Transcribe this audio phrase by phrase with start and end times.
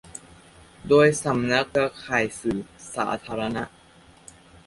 [0.87, 2.59] โดย สำนักเครือข่ายสื่อ
[2.95, 3.63] สาธารณะ